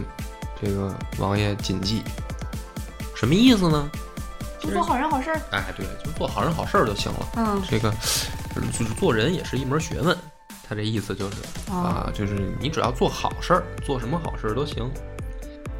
[0.61, 2.01] 这个王爷谨记。
[3.15, 3.89] 什么意思呢？
[4.67, 5.41] 就做好人好事儿。
[5.51, 7.27] 哎，对，就做好人好事儿就行了。
[7.37, 7.91] 嗯这个
[8.55, 10.15] 就是做人也是一门学问，
[10.67, 11.37] 他这意思就是
[11.71, 14.89] 啊，就是你只要做好事儿，做什么好事儿都行。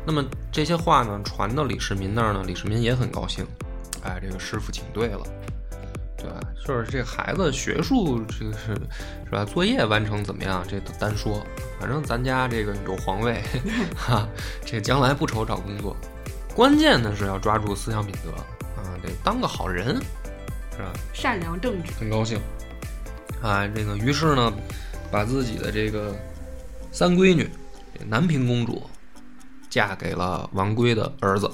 [0.05, 3.45] 那么这些话呢传到李世民那儿呢，李世民也很高兴，
[4.03, 5.21] 哎，这个师傅请对了。
[6.19, 6.39] 对吧？
[6.65, 8.73] 就是这孩子学术这个是
[9.25, 9.45] 是吧？
[9.45, 10.65] 作业完成怎么样？
[10.67, 11.45] 这都单说，
[11.79, 13.43] 反正咱家这个有皇位，
[13.95, 14.27] 哈，
[14.65, 15.95] 这将来不愁找工作。
[16.55, 18.41] 关键呢是要抓住思想品德啊，
[19.01, 19.95] 得当个好人，
[20.71, 20.93] 是吧？
[21.13, 22.39] 善良正直，很高兴
[23.41, 23.67] 啊。
[23.67, 24.53] 这个于是呢，
[25.11, 26.15] 把自己的这个
[26.91, 27.49] 三闺女
[28.05, 28.89] 南平公主
[29.69, 31.49] 嫁给了王圭的儿子，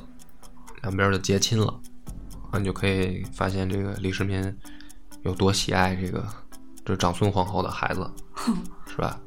[0.82, 1.74] 两边就结亲了。
[2.52, 4.56] 啊，你就可以发现这个李世民
[5.24, 6.28] 有多喜爱这个
[6.86, 8.10] 这长孙皇后的孩子，
[8.86, 9.20] 是吧？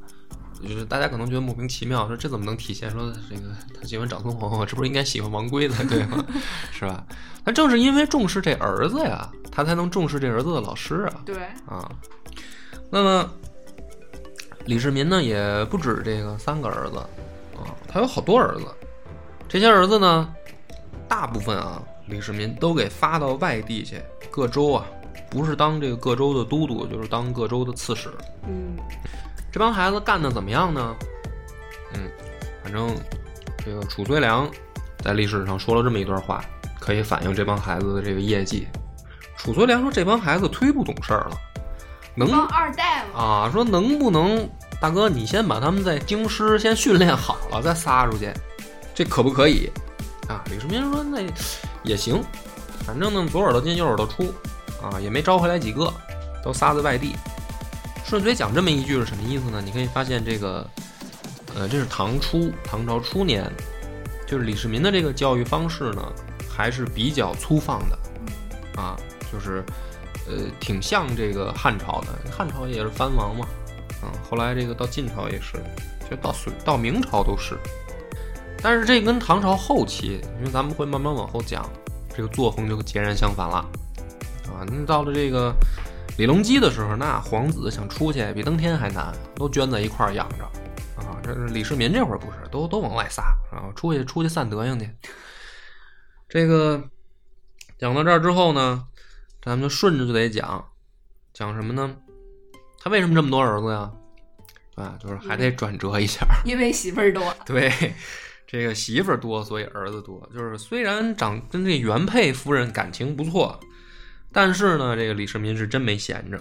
[0.61, 6.23] 就是大家可能觉得莫名其妙，说这怎么能体现说这个他喜欢长孙皇后，这不是应该喜欢王圭的对吗？
[6.71, 7.03] 是吧？
[7.43, 11.21] 那正是因为重视这儿子呀，他才能重视这儿子的老师啊。
[11.25, 11.89] 对，啊，
[12.89, 13.29] 那么
[14.65, 16.97] 李世民呢也不止这个三个儿子
[17.57, 18.65] 啊，他有好多儿子。
[19.47, 20.33] 这些儿子呢，
[21.07, 24.85] 大部分啊，李世民都给发到外地去，各州啊，
[25.29, 28.09] 不是当这个各州的都督，就是当各州的刺史。
[28.45, 28.75] 嗯，
[29.57, 30.95] 这帮孩子干的怎么样呢？
[31.95, 32.07] 嗯，
[32.63, 32.95] 反正
[33.65, 34.47] 这个褚遂良
[34.99, 36.45] 在历史上说了这么一段话，
[36.79, 38.67] 可以反映这帮孩子的这个业绩。
[39.35, 41.31] 褚遂良说：“这帮孩子忒不懂事儿了，
[42.13, 44.47] 能帮二代嘛，啊，说能不能，
[44.79, 48.31] 大哥你先把他们在京师先训练好了再撒出去，
[48.93, 49.67] 这可不可以？”
[50.29, 51.17] 啊，李世民说：“那
[51.81, 52.23] 也行，
[52.85, 54.31] 反正呢左耳朵进右耳朵出，
[54.83, 55.91] 啊，也没招回来几个，
[56.43, 57.15] 都撒在外地。”
[58.07, 59.61] 顺嘴讲这么一句是什么意思呢？
[59.61, 60.65] 你可以发现这个，
[61.53, 63.51] 呃，这是唐初唐朝初年，
[64.25, 66.13] 就是李世民的这个教育方式呢，
[66.49, 67.99] 还是比较粗放的，
[68.81, 68.95] 啊，
[69.29, 69.61] 就是，
[70.25, 72.07] 呃，挺像这个汉朝的。
[72.31, 73.45] 汉朝也是藩王嘛，
[74.01, 75.61] 啊，后来这个到晋朝也是，
[76.09, 77.57] 就到隋到明朝都是。
[78.61, 81.69] 但是这跟唐朝后期，因为咱们会慢慢往后讲，
[82.15, 83.57] 这个作风就截然相反了，
[84.45, 85.53] 啊，那到了这个。
[86.17, 90.43] 李隆基的时候，那皇子想出去比登天还难，都圈在一块儿养着，
[90.95, 94.89] 啊，这是李世民这会儿不是，都都往外撒，然啊，出去出去散德行去。
[96.27, 96.89] 这个
[97.77, 98.87] 讲到这儿之后呢，
[99.43, 100.67] 咱们就顺着就得讲，
[101.33, 101.95] 讲什么呢？
[102.79, 103.91] 他为什么这么多儿子呀？
[104.73, 107.31] 啊，就是还得转折一下，因为媳妇儿多。
[107.45, 107.71] 对，
[108.47, 110.27] 这个媳妇儿多，所以儿子多。
[110.33, 113.59] 就是虽然长跟这原配夫人感情不错。
[114.37, 116.39] 但是呢，这个李世民是真没闲着。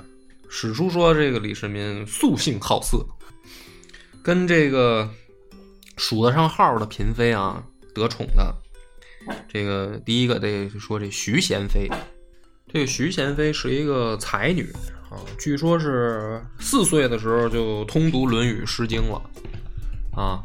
[0.51, 3.03] 史书说，这个李世民素性好色，
[4.23, 5.09] 跟这个
[5.97, 8.55] 数得上号的嫔妃啊，得宠的。
[9.49, 11.91] 这个第一个得说这徐贤妃，
[12.71, 14.71] 这个徐贤妃是一个才女
[15.09, 19.23] 啊，据说是四岁的时候就通读《论语》《诗经》了
[20.15, 20.45] 啊，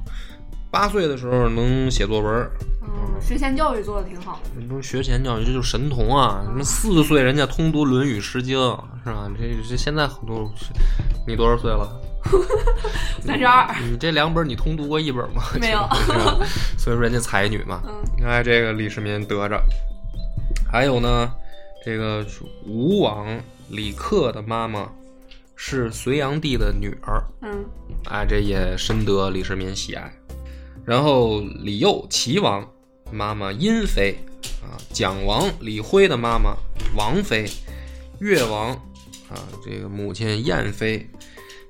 [0.72, 2.50] 八岁的时候能写作文。
[2.94, 4.50] 嗯，学前教育做的挺好的。
[4.58, 6.42] 你不是学前教育，这就是神童啊！
[6.46, 8.58] 什么四岁人家通读《论语》《诗经》，
[9.04, 9.30] 是吧？
[9.38, 10.52] 这这现在很多，
[11.26, 11.90] 你多少岁了？
[13.22, 13.74] 三十二。
[13.82, 15.42] 你这两本你通读过一本吗？
[15.60, 15.80] 没有。
[16.78, 17.82] 所以说人家才女嘛。
[17.88, 17.94] 嗯。
[18.18, 19.60] 你看这个李世民得着，
[20.70, 21.32] 还有呢，
[21.84, 22.26] 这个
[22.66, 23.26] 吴王
[23.70, 24.88] 李克的妈妈
[25.56, 27.24] 是隋炀帝的女儿。
[27.42, 27.66] 嗯。
[28.10, 30.12] 哎，这也深得李世民喜爱。
[30.84, 32.68] 然后李佑齐王
[33.12, 34.18] 妈妈殷妃
[34.62, 36.56] 啊，蒋王李辉的妈妈
[36.96, 37.50] 王妃，
[38.20, 38.72] 越王
[39.30, 41.08] 啊这个母亲燕妃，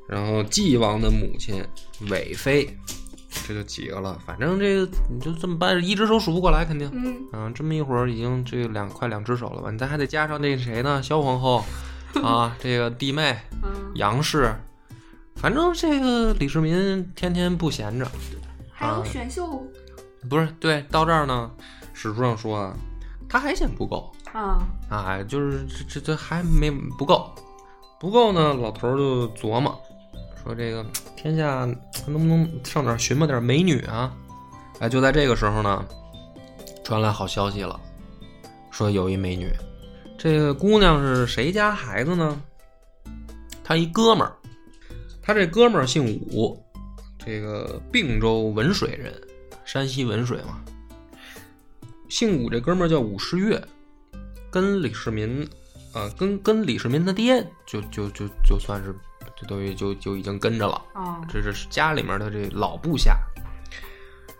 [0.07, 1.63] 然后纪王的母亲
[2.09, 2.77] 韦妃，
[3.47, 4.19] 这就几个了。
[4.25, 6.89] 反正这个你就这么办，一只手数不过来，肯定。
[6.93, 9.71] 嗯啊，这么一会儿已经这两快两只手了吧？
[9.71, 11.01] 你咱还得加上那谁呢？
[11.01, 11.63] 萧皇后
[12.21, 13.37] 啊，这个弟妹
[13.95, 14.53] 杨氏，
[15.35, 18.05] 反正这个李世民天天不闲着。
[18.73, 19.63] 还有选秀，
[20.29, 21.49] 不是对，到这儿呢，
[21.93, 22.73] 史书上说啊，
[23.27, 27.33] 他还嫌不够啊啊，就是这这这还没不够，
[27.99, 29.79] 不够呢，老头就琢磨
[30.43, 31.65] 说这个天下
[32.07, 34.13] 能不能上哪寻摸点美女啊？
[34.79, 35.85] 哎，就在这个时候呢，
[36.83, 37.79] 传来好消息了，
[38.69, 39.51] 说有一美女，
[40.17, 42.41] 这个姑娘是谁家孩子呢？
[43.63, 44.33] 他一哥们儿，
[45.21, 46.63] 他这哥们儿姓武。
[47.23, 49.13] 这个并州文水人，
[49.65, 50.61] 山西文水嘛。
[52.09, 53.61] 姓武这哥们儿叫武士月，
[54.49, 55.47] 跟李世民，
[55.93, 58.93] 啊，跟跟李世民他爹就就就就算是，
[59.35, 61.21] 就等于就就已经跟着了啊。
[61.29, 63.17] 这是家里面的这老部下。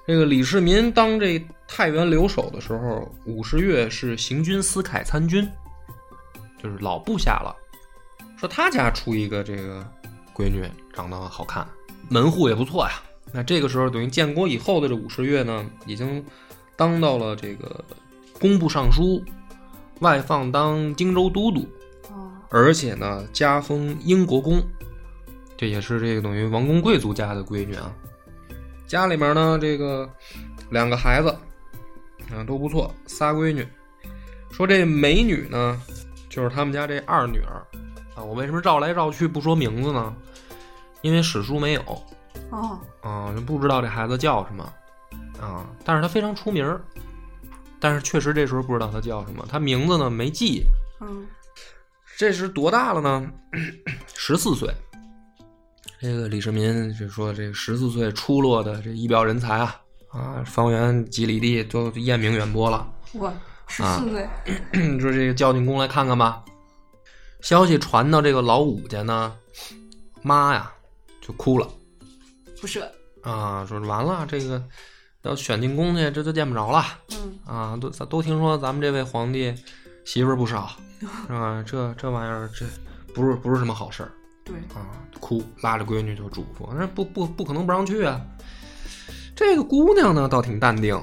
[0.06, 5.50] 这个李世民当这太原留守的时候，武士月是行军司凯参军，
[6.62, 7.56] 就是老部下了。
[8.38, 9.88] 说他家出一个这个
[10.34, 11.66] 闺女，长得好看。
[12.10, 13.02] 门户也不错呀。
[13.34, 16.24] 那这个时候，等于建国以后的这五十月呢，已经
[16.76, 17.84] 当到了这个
[18.40, 19.24] 工部尚书，
[20.00, 21.66] 外放当荆州都督。
[22.10, 24.62] 哦，而且呢加封英国公，
[25.56, 27.94] 这也是这个等于王公贵族家的闺女啊。
[28.86, 30.10] 家里面呢这个
[30.70, 31.30] 两个孩子
[32.32, 33.66] 啊都不错，仨闺女。
[34.52, 35.82] 说这美女呢，
[36.28, 37.66] 就是他们家这二女儿
[38.14, 38.22] 啊。
[38.22, 40.14] 我为什么绕来绕去不说名字呢？
[41.02, 41.82] 因为史书没有
[42.52, 44.64] 哦，啊，就不知道这孩子叫什么
[45.40, 45.66] 啊。
[45.84, 46.82] 但是他非常出名儿，
[47.80, 50.64] 但是确实这时候不知道他叫什么，他名字呢没记。
[51.00, 51.26] 嗯，
[52.18, 53.28] 这时多大了呢？
[54.14, 54.70] 十四岁。
[56.00, 62.92] 这个李世民就说：“这个十四岁出落的这一表人才啊，啊，方圆几里地都艳名远播了。
[63.14, 63.32] 我
[63.68, 64.28] 十啊四岁，
[65.00, 66.44] 说这个叫进宫来看看吧。”
[67.42, 69.36] 消息传到这个老五家呢，
[70.24, 70.72] 妈呀
[71.22, 71.68] 就哭了
[72.62, 72.90] 不舍。
[73.24, 74.64] 啊，说完了这个
[75.24, 77.78] 要选进宫去，这就见不着了嗯，啊！
[77.82, 79.54] 都都听说咱们这位皇帝
[80.06, 80.70] 媳妇儿不少，
[81.28, 81.64] 是吧？
[81.68, 82.66] 这这玩意儿这
[83.14, 84.12] 不是不是什么好事儿。
[84.44, 88.20] 对，啊，哭，拉着闺女就嘱咐，那不不不可能不让去啊。
[89.36, 90.96] 这个姑娘呢，倒挺淡定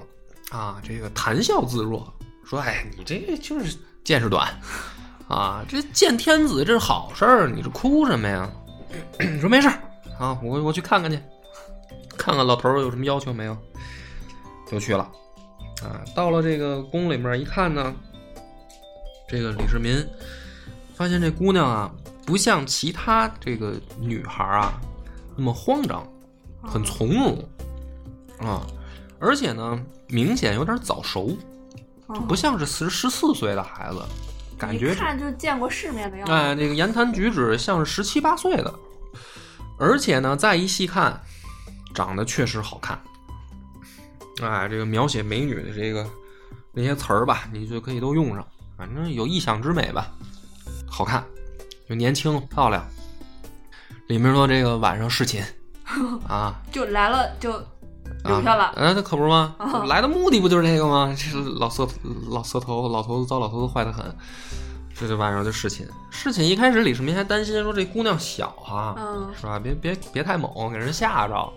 [0.51, 2.12] 啊，这个谈笑自若，
[2.44, 4.49] 说：“哎，你这就是见识短
[5.29, 8.51] 啊，这见天子这是好事儿，你这哭什么呀？”
[9.40, 9.79] 说没事儿
[10.18, 11.21] 啊，我我去看看去，
[12.28, 13.56] 看看老头儿有什么要求没有，
[14.70, 15.10] 就去了
[15.82, 16.04] 啊。
[16.14, 17.94] 到了这个宫里面一看呢，
[19.26, 20.06] 这个李世民
[20.94, 21.90] 发现这姑娘啊。
[22.26, 24.78] 不像其他这个女孩啊
[25.34, 26.06] 那么慌张，
[26.62, 27.42] 很从容
[28.46, 28.66] 啊，
[29.18, 31.34] 而且呢，明显有点早熟，
[32.08, 34.02] 哦不像是十十四岁的孩子，
[34.58, 36.32] 感觉一看就见过世面的样子。
[36.34, 38.74] 哎，那个言谈举止像是十七八岁的，
[39.78, 41.18] 而且呢，再一细看，
[41.98, 42.96] 长得确实好看。
[44.40, 46.06] 哎，这个描写美女的这个
[46.70, 50.06] 那些词儿吧，你就可以都用上，反正有意想之美吧，
[50.88, 51.24] 好看。
[51.88, 52.87] 就年轻漂亮，
[54.06, 55.44] 里面说这个晚上侍寝
[56.28, 57.50] 啊，就来了就
[58.22, 58.66] 留下了。
[58.66, 59.56] 啊，那可不是吗？
[59.58, 61.12] 啊来的目的不就是这个吗？
[61.18, 61.88] 这老色
[62.30, 64.14] 老色头，老头子糟老头子坏的很。
[64.94, 69.58] 这就晚上就侍寝，侍寝一开始李世民还担心说这姑娘小啊，嗯是吧？
[69.58, 71.52] 别别别太猛，给人吓着。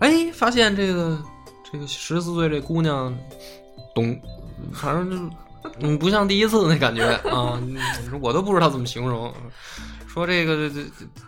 [0.00, 1.18] 哎，发现这个
[1.70, 3.16] 这个十四岁这姑娘
[3.94, 4.20] 懂，
[4.72, 5.36] 反正就
[5.80, 7.60] 嗯不像第一次那感觉啊，
[8.20, 9.32] 我都不知道怎么形容。
[10.08, 10.82] 说这个这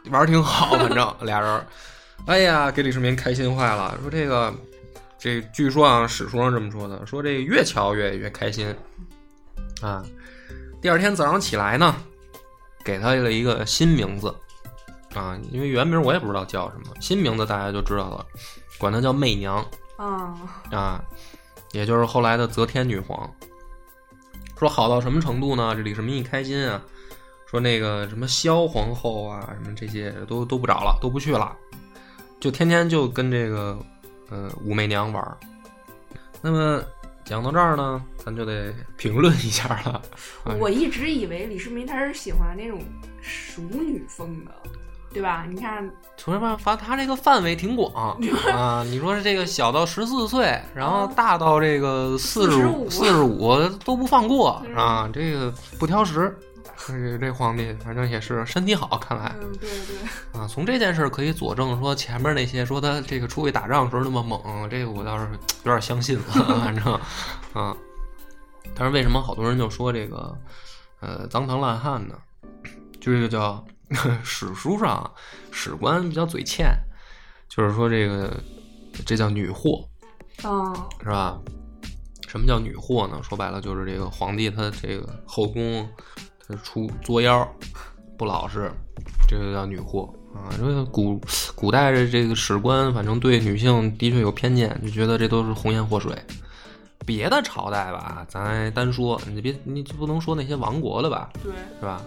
[0.04, 1.66] 这玩挺好，反正俩人，
[2.26, 3.96] 哎呀，给李世民开心坏了。
[4.02, 4.52] 说这个
[5.18, 8.74] 这据说啊，史书上这么说的，说这越瞧越越开心
[9.80, 10.02] 啊。
[10.80, 11.94] 第二天早上起来呢，
[12.82, 14.34] 给他了一个新名字
[15.14, 18.26] 啊，因为原名我也不知道叫什么，新名字大家就知道了，
[18.82, 19.64] 管她叫媚娘
[19.96, 20.36] 啊，
[20.72, 21.00] 啊，
[21.70, 23.32] 也就是后来的则天女皇。
[24.58, 25.72] 说好到什么程度呢？
[25.76, 26.82] 这李世民一开心啊，
[27.46, 31.56] 说那个什么萧皇后啊，什么这些都都不找了，都不去了，
[32.40, 33.78] 就天天就跟这个
[34.30, 35.38] 呃武媚娘玩。
[36.40, 36.82] 那么
[37.24, 40.02] 讲到这儿呢，咱就得 评论一下了。
[40.42, 42.82] 啊我一直以为李世民他是喜欢那种
[43.20, 44.52] 熟女风的，
[45.12, 45.44] 对吧？
[45.48, 48.16] 你看，从这办法，他这个范围挺广
[48.52, 48.82] 啊。
[48.86, 56.36] 你说是这个小到十四岁，然后大到这个四十五、四十五都不放过嗯啊，这个不挑食。
[56.84, 65.28] 这这皇帝反正也是身体好，看来嗯，对对，啊，从这件事可以佐证说前面那些说他这个出去打仗时候那么猛，这个我倒是
[65.62, 66.24] 有点相信了，
[66.64, 66.92] 反正
[67.52, 67.76] 啊。
[68.74, 70.36] 但是为什么好多人就说这个
[71.00, 72.14] 呃脏唐烂汉呢？
[73.00, 73.64] 就这个叫
[74.24, 75.10] 史书上
[75.50, 76.74] 史官比较嘴欠，
[77.48, 78.32] 就是说这个
[79.06, 79.84] 这叫女祸
[80.44, 81.38] 嗯，是吧？
[82.26, 83.20] 什么叫女祸呢？
[83.22, 85.86] 说白了就是这个皇帝他这个后宫
[86.48, 87.46] 他出作妖
[88.16, 88.72] 不老实，
[89.28, 90.48] 这个叫女祸啊。
[90.58, 91.20] 因为古
[91.54, 96.16] 古代的这个史官，反正对女性的确有偏见，就觉得这都是红颜祸水。
[97.04, 102.00] 别的朝代吧，咱单说，你别你就不能说那些亡国的吧，对，是吧？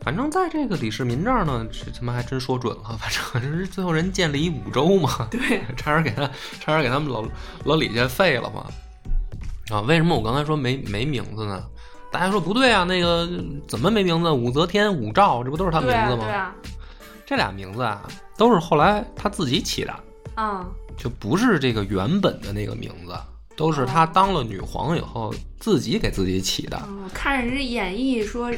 [0.00, 2.98] 反正在这个李世民这儿呢，这他妈还真说准了。
[2.98, 6.30] 反正是最后人建立一五州嘛， 对， 差点给他，
[6.60, 7.24] 差点给他们老
[7.64, 8.66] 老李家废了嘛。
[9.74, 11.64] 啊，为什么我刚才说没没名字呢？
[12.12, 13.28] 大家说不对啊，那个
[13.66, 14.30] 怎么没名字？
[14.30, 16.24] 武则天、武曌，这不都是他名字吗？
[16.24, 16.54] 对啊，
[17.24, 19.94] 这俩名字啊，都是后来他自己起的，
[20.36, 20.64] 嗯，
[20.98, 23.16] 就不是这个原本的那个名字，
[23.56, 26.80] 都是他当了女皇以后自己给自己起的。
[26.86, 28.52] 嗯，看人家演绎说，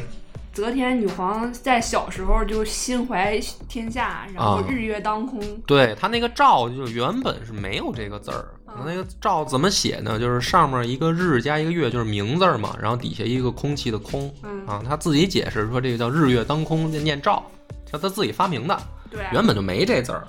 [0.57, 3.39] 则天女皇在小时候就心怀
[3.69, 5.39] 天下，然后啊日月当空。
[5.67, 10.19] 对她那个诏就原本是没有这个字儿，嗯那个诏怎么写呢？
[10.19, 14.83] 就是上面一个日加一个月，就是明字嘛，然后底下一个空气的空嗯，啊。
[14.83, 17.43] 他自己解释说这个叫日月当空，念诏，
[17.85, 18.81] 叫他自己发明的，
[19.11, 20.27] 对，啊原本就没这字儿。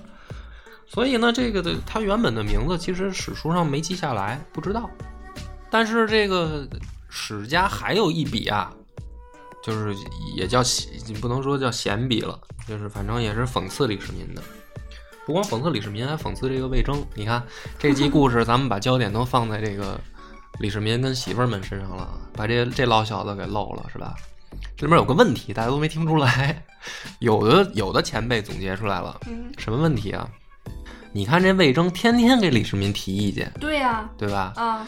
[0.90, 4.90] 所以呢，这个的他原本的名字其实史书上没记下来，不知道。
[5.70, 6.68] 但是这个
[7.08, 8.74] 史家还有一笔啊，
[9.68, 9.94] 就是
[10.34, 10.64] 也叫
[11.06, 14.42] 你不能说叫闲笔了，就是反正也是讽刺李世民的。
[15.26, 17.06] 不光讽刺李世民，还讽刺这个魏征。
[17.14, 17.44] 你看
[17.78, 20.00] 这集故事，咱们把焦点都放在这个
[20.60, 24.16] 李世民跟媳妇儿们身上了，把这这老小子给漏了，是吧？
[24.78, 26.64] 这里面有个问题，大家都没听出来。
[27.20, 30.30] 有的有的前辈总结出来了，嗯，什么问题啊？
[31.12, 34.54] 你看这魏征天天给李世民提意见，对呀、对吧？
[34.56, 34.88] 啊，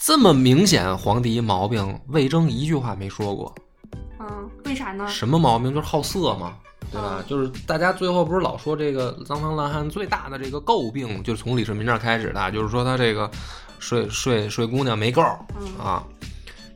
[0.00, 3.54] 这么明显皇帝一毛病，魏征一句话没说过。
[4.28, 5.06] 嗯，为啥呢？
[5.08, 5.72] 什么毛病？
[5.74, 6.56] 就是好色嘛，
[6.90, 7.18] 对吧？
[7.18, 13.30] 嗯就是大家最后不是老说这个脏唐烂汉最大的这个诟病，就是从李世民这儿开始的，就是说他这个
[13.78, 15.22] 睡睡睡姑娘没够
[15.60, 16.04] 嗯啊。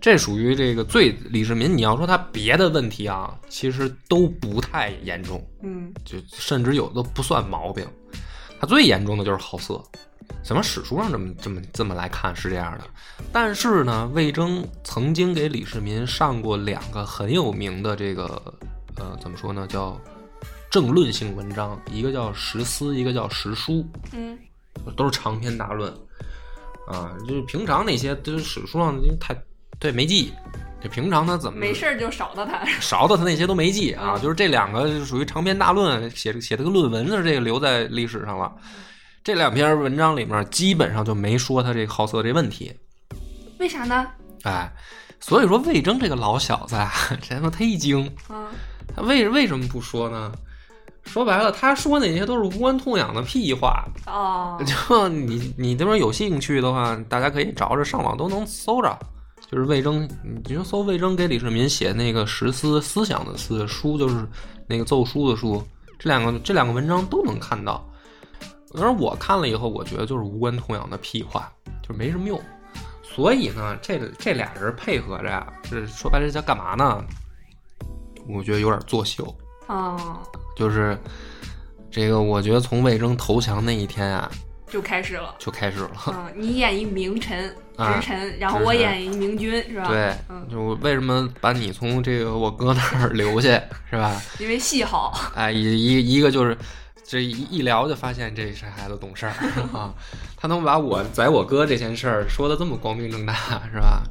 [0.00, 7.86] 这属于这个最李世民，你要说他别的问题啊，其实都不太严重，嗯就甚至有的不算毛病。
[8.58, 9.82] 他最严重的就是好色，
[10.42, 12.84] 怎么史书上这么这么这么来看是这样的。
[13.32, 18.24] 但是呢，魏征曾经给李世民上过两个很有名的这个
[18.96, 20.00] 呃怎么说呢，叫
[20.70, 24.38] 政论性文章，一个叫《十思》，一个叫《十书嗯》，
[24.94, 25.92] 都是长篇大论
[26.86, 27.12] 啊。
[27.28, 29.36] 就是平常那些就是史书上因为太
[29.78, 30.32] 对没记，
[30.82, 32.64] 就平常他怎么没事儿就少到他。
[32.80, 38.52] 少的他那些都没记啊，嗯就是这两个属于长篇大论，写写这个论文的这个留在历史上了。
[39.22, 42.72] 这两篇文章里面基本上就没说他这个好色这问题，
[43.58, 44.06] 为啥呢？
[44.44, 44.72] 哎，
[45.20, 46.90] 所以说魏征这个老小子啊，
[47.20, 48.48] 这他妈忒精，啊
[48.94, 50.32] 他为为什么不说呢？
[51.04, 53.84] 说白了，他说那些都是无关痛痒的屁话。
[54.06, 58.98] 哦， 就你你这边有兴趣的话，大家可以找着上网都能搜着。
[59.50, 64.24] 就是魏征，你就搜魏征给李世民写那个十思思想的思书，就是
[64.68, 65.60] 那个奏书的书，
[65.98, 67.84] 这两个这两个文章都能看到。
[68.74, 71.50] 而我看了以后，我觉得就是无关痛痒的屁话，
[71.86, 72.40] 就没什么用。
[73.02, 77.04] 所以呢，这这俩人配合着呀，这说白了这叫干嘛呢？
[78.28, 79.34] 我觉得有点作秀。
[79.66, 80.20] 哦，
[80.56, 80.96] 就是
[81.90, 84.30] 这个，我觉得从魏征投降那一天啊，
[84.68, 85.34] 就开始了。
[85.38, 85.90] 就开始了。
[86.06, 89.88] 嗯，你演一名臣、 啊直臣，然后我演一明君，是吧？
[89.88, 93.60] 对，嗯，就为什么把你从这个我哥那儿 留下，
[93.90, 94.22] 是吧？
[94.38, 95.12] 因为戏好。
[95.34, 96.56] 哎，一一一个就是
[97.10, 99.32] 这一一聊就发现这这孩子懂事儿
[99.76, 99.92] 啊，
[100.36, 103.34] 他能把我宰我哥这件事儿说的这么光明正大，
[103.74, 104.04] 是吧？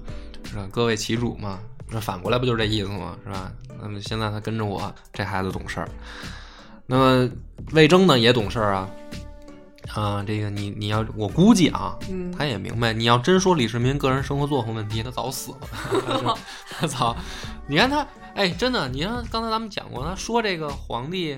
[0.43, 0.67] 是吧？
[0.69, 3.15] 各为其主嘛，那反过来不就是这意思吗？
[3.23, 3.49] 是吧？
[3.81, 5.87] 那么现在他跟着我，这孩子懂事儿。
[6.85, 7.29] 那么
[7.71, 8.89] 魏征呢也懂事儿啊。
[9.93, 16.37] 啊，这个你你要我估计啊，嗯，他也明白，你要真说李世民个人生活作风问题，他早死了。
[16.77, 17.15] 他早，
[17.65, 21.37] 你看他，哎，真的，你看刚才咱们讲过，他说这个皇帝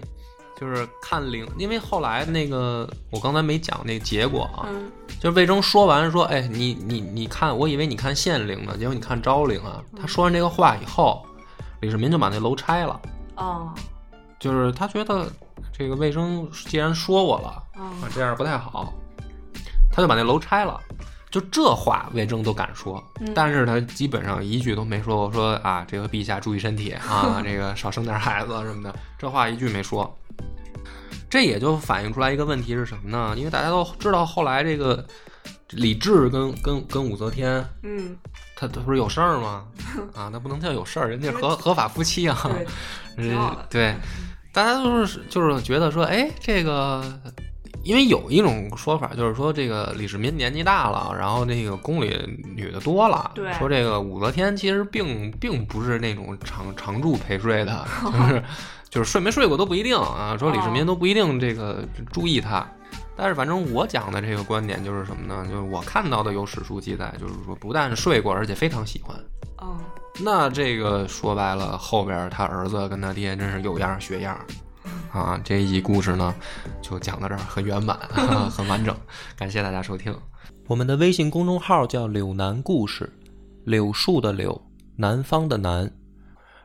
[0.62, 9.82] 就是看陵，因为后来那个我刚才没讲那个结果啊，嗯就是魏征说完说，哎，你你你看，我以为你看县令呢，结果你看昭陵啊。
[10.00, 11.26] 他说完这个话以后，
[11.80, 13.02] 李世民就把那楼拆了，
[13.38, 13.74] 哦
[14.40, 15.28] 就是他觉得
[15.72, 17.64] 这个魏征既然说我了。
[17.78, 18.94] 哦啊，这样不太好，
[19.92, 20.80] 他就把那楼拆了。
[21.32, 30.14] 就这话，魏征都敢说，嗯但是他基本上一句都没说过说啊，这个陛下注意身体啊， 这个少生点孩子什么的，这话一句没说。
[31.30, 33.34] 这也就反映出来一个问题是什么呢？
[33.38, 35.06] 因为大家都知道，后来这个
[35.70, 38.18] 李治跟跟跟武则天，嗯，
[38.54, 39.66] 他他不是有事儿吗？
[40.14, 42.38] 啊，那不能叫有事儿，人家合合法夫妻啊。
[43.70, 43.96] 对，
[44.52, 47.02] 大家都是就是觉得说，哎，这个，
[47.84, 52.16] 因为有一种说法就是说，这个李世民年纪大了，然后那个宫里
[52.56, 58.44] 女的多了，对说这个武则天其实并并不是那种常常住陪睡的， 就是
[58.90, 62.66] 就是睡没睡过都不一定啊，说李世民都不一定这个注意她。
[63.16, 65.46] 但是反正我讲的这个观点就是什么呢？
[65.48, 69.16] 就是我看到的有史书记载，就是说不但睡过，而且非常喜欢。
[69.58, 69.78] 哦，
[70.24, 74.40] 那这个说白了，后边他儿子跟他爹真是有样学样
[75.12, 75.40] 啊！
[75.44, 76.34] 这一集故事呢，
[76.82, 77.98] 就讲到这儿，很圆满，
[78.50, 78.96] 很完整。
[79.38, 80.16] 感谢大家收听。
[80.68, 83.12] 我们的微信公众号叫“柳南故事”，
[83.66, 84.60] 柳树的柳，
[84.96, 85.92] 南方的南。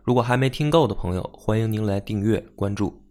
[0.05, 3.06] 如果还没听够的朋友，欢迎您来订阅关注。